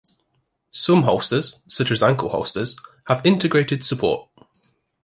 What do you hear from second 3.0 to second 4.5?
have integrated support.